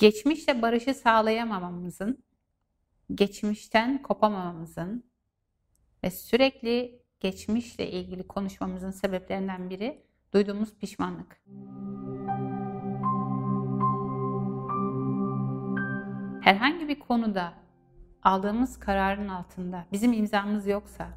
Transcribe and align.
Geçmişle 0.00 0.62
barışı 0.62 0.94
sağlayamamamızın, 0.94 2.24
geçmişten 3.14 4.02
kopamamamızın 4.02 5.04
ve 6.04 6.10
sürekli 6.10 7.02
geçmişle 7.20 7.90
ilgili 7.90 8.26
konuşmamızın 8.26 8.90
sebeplerinden 8.90 9.70
biri 9.70 10.02
duyduğumuz 10.34 10.78
pişmanlık. 10.78 11.42
Herhangi 16.44 16.88
bir 16.88 16.98
konuda 16.98 17.52
aldığımız 18.22 18.78
kararın 18.78 19.28
altında 19.28 19.86
bizim 19.92 20.12
imzamız 20.12 20.66
yoksa, 20.66 21.08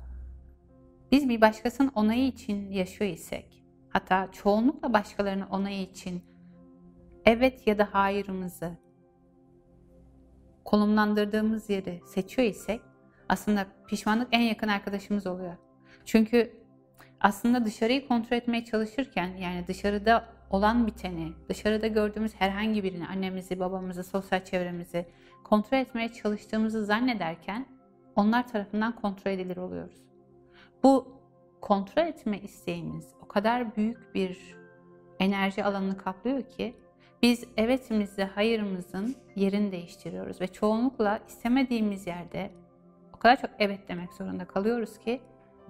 biz 1.12 1.30
bir 1.30 1.42
başkasının 1.42 1.92
onayı 1.96 2.28
için 2.28 2.72
yaşıyor 2.72 3.12
isek, 3.12 3.64
hatta 3.90 4.32
çoğunlukla 4.32 4.94
başkalarının 4.94 5.48
onayı 5.48 5.82
için 5.82 6.33
evet 7.26 7.68
ya 7.68 7.78
da 7.78 7.90
hayırımızı 7.92 8.72
konumlandırdığımız 10.66 11.70
yeri 11.70 12.02
seçiyor 12.06 12.48
isek 12.48 12.82
aslında 13.30 13.68
pişmanlık 13.88 14.28
en 14.32 14.42
yakın 14.42 14.68
arkadaşımız 14.68 15.28
oluyor. 15.28 15.56
Çünkü 16.06 16.54
aslında 17.20 17.66
dışarıyı 17.66 18.08
kontrol 18.08 18.38
etmeye 18.38 18.66
çalışırken 18.66 19.28
yani 19.28 19.68
dışarıda 19.68 20.26
olan 20.50 20.88
biteni, 20.88 21.34
dışarıda 21.50 21.88
gördüğümüz 21.88 22.36
herhangi 22.36 22.84
birini, 22.84 23.08
annemizi, 23.08 23.60
babamızı, 23.60 24.04
sosyal 24.04 24.44
çevremizi 24.46 25.06
kontrol 25.44 25.78
etmeye 25.78 26.10
çalıştığımızı 26.10 26.86
zannederken 26.86 27.66
onlar 28.16 28.48
tarafından 28.48 28.96
kontrol 28.96 29.32
edilir 29.32 29.58
oluyoruz. 29.58 30.02
Bu 30.84 31.22
kontrol 31.62 32.04
etme 32.04 32.40
isteğimiz 32.40 33.08
o 33.22 33.28
kadar 33.28 33.76
büyük 33.76 34.16
bir 34.16 34.56
enerji 35.20 35.64
alanını 35.64 35.98
kaplıyor 35.98 36.42
ki 36.42 36.76
biz 37.24 37.44
evetimizle 37.58 38.26
hayırımızın 38.26 39.16
yerini 39.36 39.72
değiştiriyoruz 39.72 40.42
ve 40.42 40.48
çoğunlukla 40.48 41.20
istemediğimiz 41.28 42.08
yerde 42.08 42.52
o 43.14 43.20
kadar 43.20 43.42
çok 43.42 43.50
evet 43.60 43.80
demek 43.88 44.14
zorunda 44.14 44.46
kalıyoruz 44.46 44.98
ki 44.98 45.22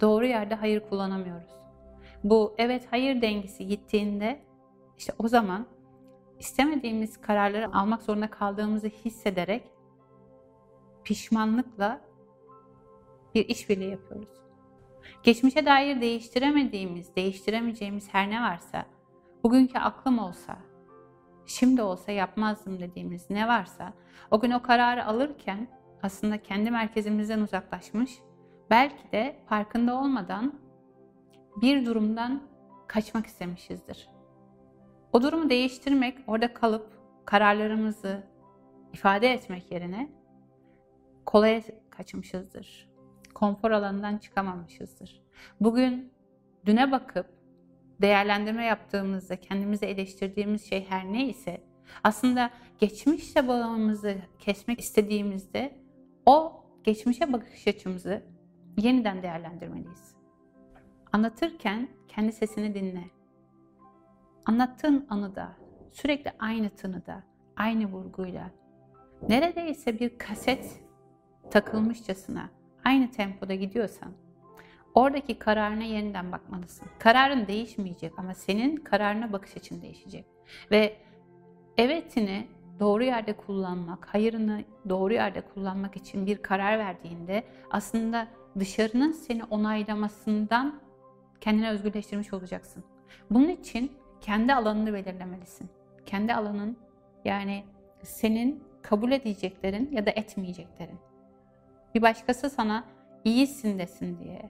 doğru 0.02 0.26
yerde 0.26 0.56
hayır 0.56 0.80
kullanamıyoruz. 0.90 1.50
Bu 2.24 2.56
evet 2.58 2.88
hayır 2.92 3.22
dengesi 3.22 3.68
gittiğinde 3.68 4.40
işte 4.98 5.14
o 5.20 5.28
zaman 5.28 5.66
istemediğimiz 6.40 7.22
kararları 7.22 7.76
almak 7.76 8.02
zorunda 8.02 8.30
kaldığımızı 8.30 8.88
hissederek 8.88 9.64
pişmanlıkla 11.04 12.02
bir 13.36 13.48
işbirliği 13.48 13.92
yapıyoruz. 13.92 14.44
Geçmişe 15.24 15.66
dair 15.66 16.02
değiştiremediğimiz, 16.02 17.16
değiştiremeyeceğimiz 17.16 18.14
her 18.14 18.30
ne 18.30 18.42
varsa, 18.42 18.86
bugünkü 19.44 19.80
aklım 19.80 20.20
olsa, 20.20 20.58
şimdi 21.46 21.82
olsa 21.82 22.12
yapmazdım 22.12 22.80
dediğimiz 22.80 23.30
ne 23.30 23.48
varsa, 23.48 23.94
o 24.32 24.40
gün 24.40 24.52
o 24.52 24.62
kararı 24.62 25.06
alırken 25.06 25.68
aslında 26.04 26.44
kendi 26.44 26.72
merkezimizden 26.72 27.40
uzaklaşmış, 27.40 28.20
belki 28.70 29.12
de 29.12 29.36
farkında 29.50 29.96
olmadan 29.96 30.54
bir 31.62 31.86
durumdan 31.86 32.44
kaçmak 32.88 33.26
istemişizdir. 33.26 34.10
O 35.14 35.22
durumu 35.22 35.50
değiştirmek, 35.50 36.18
orada 36.28 36.54
kalıp 36.54 36.90
kararlarımızı 37.26 38.24
ifade 38.94 39.34
etmek 39.34 39.72
yerine 39.72 40.10
kolaya 41.26 41.62
kaçmışızdır. 41.90 42.90
Konfor 43.34 43.72
alanından 43.72 44.18
çıkamamışızdır. 44.18 45.24
Bugün 45.60 46.14
düne 46.66 46.92
bakıp 46.92 47.43
değerlendirme 48.04 48.66
yaptığımızda 48.66 49.36
kendimizi 49.36 49.86
eleştirdiğimiz 49.86 50.70
şey 50.70 50.86
her 50.90 51.14
neyse 51.14 51.62
aslında 52.04 52.50
geçmişle 52.80 53.48
bağımızı 53.48 54.18
kesmek 54.40 54.80
istediğimizde 54.80 55.76
o 56.26 56.64
geçmişe 56.84 57.34
bakış 57.34 57.68
açımızı 57.68 58.24
yeniden 58.78 59.24
değerlendirmeliyiz. 59.24 60.16
Anlatırken 61.12 61.88
kendi 62.08 62.32
sesini 62.32 62.76
dinle. 62.76 63.04
Anlattığın 64.46 65.06
anıda 65.10 65.58
sürekli 65.92 66.32
aynı 66.40 66.70
tınıda, 66.70 67.24
aynı 67.56 67.86
vurguyla 67.86 68.52
neredeyse 69.30 70.00
bir 70.00 70.18
kaset 70.18 70.82
takılmışçasına 71.52 72.50
aynı 72.86 73.12
tempoda 73.12 73.56
gidiyorsan 73.56 74.12
oradaki 74.96 75.40
kararına 75.40 75.84
yeniden 75.84 76.32
bakmalısın. 76.32 76.88
Kararın 77.00 77.48
değişmeyecek 77.48 78.20
ama 78.20 78.34
senin 78.34 78.76
kararına 78.76 79.34
bakış 79.34 79.58
açın 79.58 79.82
değişecek. 79.82 80.26
Ve 80.72 80.98
evetini 81.78 82.48
doğru 82.80 83.04
yerde 83.04 83.34
kullanmak, 83.34 84.06
hayırını 84.06 84.64
doğru 84.90 85.14
yerde 85.14 85.42
kullanmak 85.42 85.96
için 85.96 86.26
bir 86.26 86.38
karar 86.38 86.80
verdiğinde 86.80 87.44
aslında 87.72 88.28
dışarının 88.60 89.12
seni 89.12 89.44
onaylamasından 89.44 90.80
kendini 91.42 91.70
özgürleştirmiş 91.70 92.34
olacaksın. 92.34 92.84
Bunun 93.30 93.50
için 93.50 93.92
kendi 94.22 94.54
alanını 94.54 94.94
belirlemelisin. 94.94 95.70
Kendi 96.06 96.34
alanın 96.34 96.78
yani 97.26 97.64
senin 98.04 98.64
kabul 98.82 99.12
edeceklerin 99.12 99.92
ya 99.92 100.06
da 100.06 100.12
etmeyeceklerin. 100.12 101.00
Bir 101.96 102.02
başkası 102.02 102.50
sana 102.50 102.84
iyisin 103.24 103.80
desin 103.80 104.20
diye, 104.20 104.50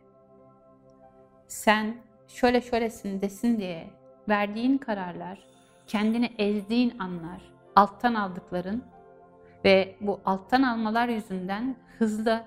sen 1.48 1.96
şöyle 2.28 2.62
şöylesin 2.62 3.22
desin 3.22 3.58
diye 3.58 3.90
verdiğin 4.30 4.78
kararlar, 4.78 5.40
kendini 5.88 6.32
ezdiğin 6.38 7.00
anlar, 7.00 7.42
alttan 7.76 8.14
aldıkların 8.14 8.84
ve 9.66 9.96
bu 10.02 10.20
alttan 10.26 10.62
almalar 10.62 11.08
yüzünden 11.08 11.76
hızlı 12.00 12.44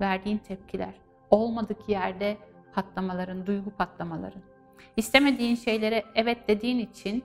verdiğin 0.00 0.38
tepkiler, 0.38 0.94
olmadık 1.30 1.88
yerde 1.88 2.36
patlamaların, 2.74 3.46
duygu 3.46 3.70
patlamaların. 3.70 4.42
İstemediğin 4.96 5.54
şeylere 5.54 6.04
evet 6.14 6.48
dediğin 6.48 6.78
için 6.78 7.24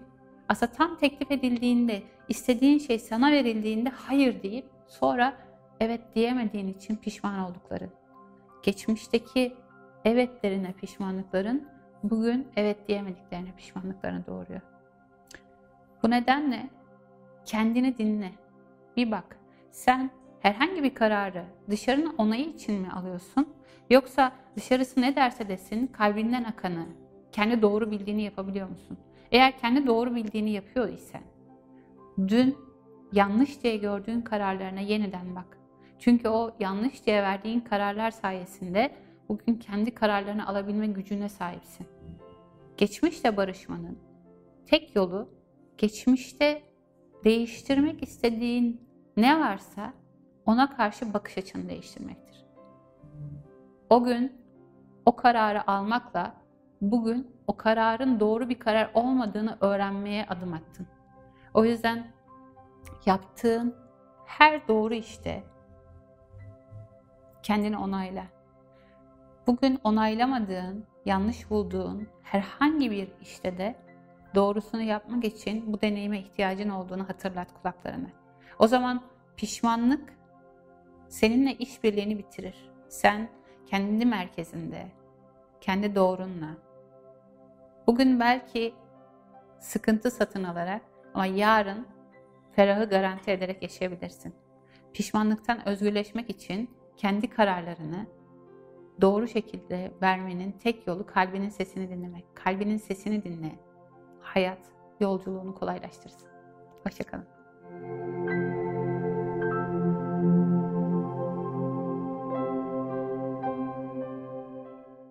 aslında 0.49 0.71
tam 0.71 0.97
teklif 0.97 1.31
edildiğinde, 1.31 2.03
istediğin 2.29 2.79
şey 2.79 2.99
sana 2.99 3.31
verildiğinde 3.31 3.89
hayır 3.89 4.43
deyip 4.43 4.65
sonra 4.87 5.37
evet 5.79 6.01
diyemediğin 6.15 6.67
için 6.67 6.95
pişman 6.95 7.39
oldukların. 7.39 7.91
Geçmişteki 8.63 9.55
evetlerine 10.07 10.73
pişmanlıkların 10.73 11.67
bugün 12.03 12.47
evet 12.55 12.87
diyemediklerine 12.87 13.51
pişmanlıklarını 13.57 14.27
doğuruyor. 14.27 14.61
Bu 16.03 16.09
nedenle 16.09 16.69
kendini 17.45 17.97
dinle. 17.97 18.31
Bir 18.97 19.11
bak. 19.11 19.37
Sen 19.71 20.09
herhangi 20.39 20.83
bir 20.83 20.93
kararı 20.93 21.45
dışarının 21.69 22.15
onayı 22.17 22.45
için 22.45 22.81
mi 22.81 22.89
alıyorsun? 22.91 23.53
Yoksa 23.89 24.31
dışarısı 24.55 25.01
ne 25.01 25.15
derse 25.15 25.49
desin 25.49 25.87
kalbinden 25.87 26.43
akanı, 26.43 26.85
kendi 27.31 27.61
doğru 27.61 27.91
bildiğini 27.91 28.21
yapabiliyor 28.21 28.69
musun? 28.69 28.97
Eğer 29.31 29.57
kendi 29.57 29.87
doğru 29.87 30.15
bildiğini 30.15 30.51
yapıyor 30.51 30.89
isen 30.89 31.23
dün 32.27 32.57
yanlış 33.13 33.63
diye 33.63 33.77
gördüğün 33.77 34.21
kararlarına 34.21 34.79
yeniden 34.79 35.35
bak. 35.35 35.57
Çünkü 35.99 36.29
o 36.29 36.51
yanlış 36.59 37.05
diye 37.05 37.23
verdiğin 37.23 37.59
kararlar 37.59 38.11
sayesinde 38.11 38.91
bugün 39.29 39.55
kendi 39.55 39.95
kararlarını 39.95 40.47
alabilme 40.47 40.87
gücüne 40.87 41.29
sahipsin. 41.29 41.87
Geçmişle 42.77 43.37
barışmanın 43.37 43.99
tek 44.65 44.95
yolu 44.95 45.29
geçmişte 45.77 46.61
değiştirmek 47.23 48.03
istediğin 48.03 48.87
ne 49.17 49.39
varsa 49.39 49.93
ona 50.45 50.75
karşı 50.77 51.13
bakış 51.13 51.37
açını 51.37 51.69
değiştirmektir. 51.69 52.45
O 53.89 54.03
gün 54.03 54.41
o 55.05 55.15
kararı 55.15 55.71
almakla 55.71 56.35
bugün 56.81 57.31
o 57.47 57.57
kararın 57.57 58.19
doğru 58.19 58.49
bir 58.49 58.59
karar 58.59 58.91
olmadığını 58.93 59.57
öğrenmeye 59.61 60.25
adım 60.25 60.53
attın. 60.53 60.87
O 61.53 61.65
yüzden 61.65 62.07
yaptığın 63.05 63.75
her 64.25 64.67
doğru 64.67 64.93
işte 64.93 65.43
kendini 67.43 67.77
onayla. 67.77 68.36
Bugün 69.47 69.79
onaylamadığın, 69.83 70.85
yanlış 71.05 71.49
bulduğun 71.49 72.07
herhangi 72.23 72.91
bir 72.91 73.09
işte 73.21 73.57
de 73.57 73.75
doğrusunu 74.35 74.81
yapmak 74.81 75.23
için 75.23 75.73
bu 75.73 75.81
deneyime 75.81 76.19
ihtiyacın 76.19 76.69
olduğunu 76.69 77.09
hatırlat 77.09 77.47
kulaklarına. 77.61 78.07
O 78.59 78.67
zaman 78.67 79.01
pişmanlık 79.37 80.13
seninle 81.07 81.53
işbirliğini 81.53 82.17
bitirir. 82.17 82.69
Sen 82.89 83.29
kendi 83.65 84.05
merkezinde, 84.05 84.87
kendi 85.61 85.95
doğrunla. 85.95 86.57
Bugün 87.87 88.19
belki 88.19 88.73
sıkıntı 89.59 90.11
satın 90.11 90.43
alarak 90.43 90.81
ama 91.13 91.25
yarın 91.25 91.87
ferahı 92.55 92.85
garanti 92.85 93.31
ederek 93.31 93.63
yaşayabilirsin. 93.63 94.35
Pişmanlıktan 94.93 95.67
özgürleşmek 95.67 96.29
için 96.29 96.77
kendi 96.97 97.29
kararlarını 97.29 98.16
doğru 99.01 99.27
şekilde 99.27 99.91
vermenin 100.01 100.51
tek 100.51 100.87
yolu 100.87 101.05
kalbinin 101.05 101.49
sesini 101.49 101.89
dinlemek. 101.89 102.25
Kalbinin 102.35 102.77
sesini 102.77 103.23
dinle. 103.23 103.59
Hayat 104.21 104.59
yolculuğunu 104.99 105.55
kolaylaştırsın. 105.55 106.29
Hoşçakalın. 106.83 107.36